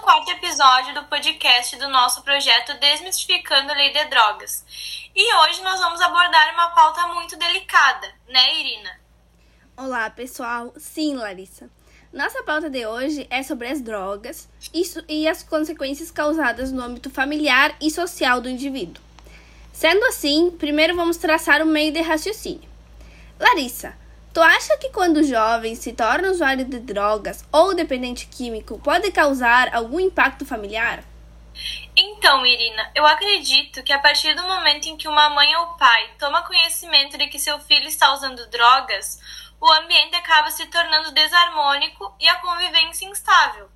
[0.00, 4.64] quarto episódio do podcast do nosso projeto Desmistificando a Lei de Drogas.
[5.14, 8.90] E hoje nós vamos abordar uma pauta muito delicada, né, Irina?
[9.76, 10.72] Olá, pessoal.
[10.76, 11.70] Sim, Larissa.
[12.12, 14.48] Nossa pauta de hoje é sobre as drogas
[15.08, 19.04] e as consequências causadas no âmbito familiar e social do indivíduo.
[19.72, 22.68] Sendo assim, primeiro vamos traçar um meio de raciocínio.
[23.38, 23.96] Larissa,
[24.34, 29.12] Tu acha que quando o jovem se torna usuário de drogas ou dependente químico pode
[29.12, 31.04] causar algum impacto familiar?
[31.96, 36.10] Então, Irina, eu acredito que a partir do momento em que uma mãe ou pai
[36.18, 39.20] toma conhecimento de que seu filho está usando drogas,
[39.60, 43.70] o ambiente acaba se tornando desarmônico e a convivência instável.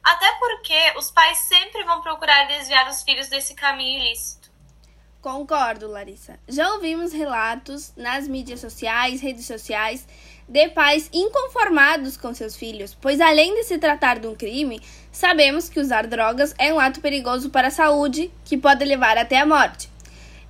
[0.00, 4.43] Até porque os pais sempre vão procurar desviar os filhos desse caminho ilícito.
[5.24, 6.38] Concordo, Larissa.
[6.46, 10.06] Já ouvimos relatos nas mídias sociais, redes sociais,
[10.46, 15.66] de pais inconformados com seus filhos, pois além de se tratar de um crime, sabemos
[15.66, 19.46] que usar drogas é um ato perigoso para a saúde que pode levar até a
[19.46, 19.88] morte.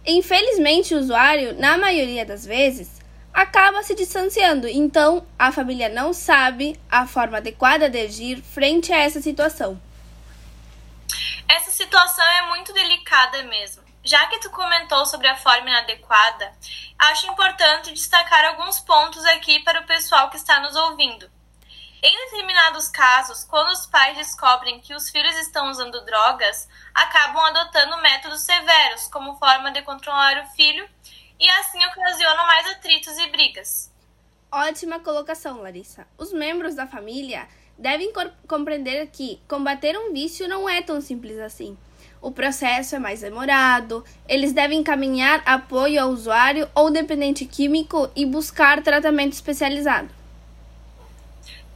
[0.04, 3.00] Infelizmente, o usuário, na maioria das vezes,
[3.32, 8.98] acaba se distanciando, então a família não sabe a forma adequada de agir frente a
[8.98, 9.80] essa situação.
[11.48, 13.93] Essa situação é muito delicada mesmo.
[14.04, 16.52] Já que tu comentou sobre a forma inadequada,
[16.98, 21.30] acho importante destacar alguns pontos aqui para o pessoal que está nos ouvindo.
[22.02, 27.96] Em determinados casos, quando os pais descobrem que os filhos estão usando drogas, acabam adotando
[28.02, 30.86] métodos severos como forma de controlar o filho
[31.40, 33.90] e assim ocasionam mais atritos e brigas.
[34.52, 36.06] Ótima colocação, Larissa.
[36.18, 38.12] Os membros da família devem
[38.46, 41.76] compreender que combater um vício não é tão simples assim
[42.24, 48.24] o processo é mais demorado, eles devem encaminhar apoio ao usuário ou dependente químico e
[48.24, 50.08] buscar tratamento especializado.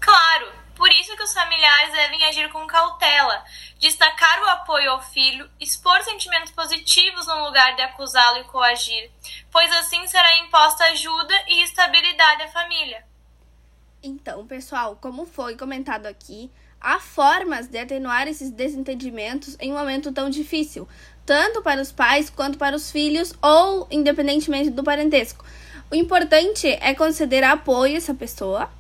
[0.01, 3.45] Claro, por isso que os familiares devem agir com cautela,
[3.79, 9.11] destacar o apoio ao filho, expor sentimentos positivos no lugar de acusá-lo e coagir,
[9.53, 13.08] pois assim será imposta ajuda e estabilidade à família.
[14.03, 16.51] Então, pessoal, como foi comentado aqui,
[16.81, 20.89] há formas de atenuar esses desentendimentos em um momento tão difícil,
[21.27, 25.45] tanto para os pais quanto para os filhos ou independentemente do parentesco.
[25.91, 28.71] O importante é conceder apoio a essa pessoa,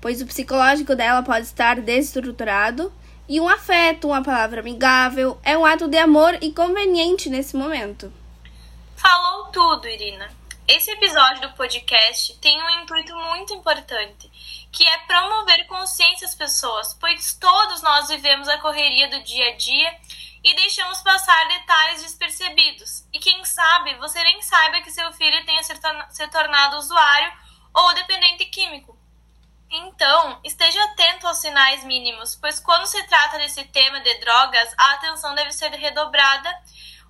[0.00, 2.90] pois o psicológico dela pode estar desestruturado,
[3.28, 8.12] e um afeto, uma palavra amigável, é um ato de amor e conveniente nesse momento.
[8.94, 10.28] Falou tudo, Irina.
[10.68, 14.28] Esse episódio do podcast tem um intuito muito importante,
[14.72, 19.56] que é promover consciência às pessoas, pois todos nós vivemos a correria do dia a
[19.56, 19.96] dia
[20.42, 23.04] e deixamos passar detalhes despercebidos.
[23.12, 27.32] E quem sabe você nem saiba que seu filho tenha se tornado usuário
[27.72, 28.98] ou dependente químico.
[29.70, 34.94] Então, esteja atento aos sinais mínimos, pois quando se trata desse tema de drogas, a
[34.94, 36.50] atenção deve ser redobrada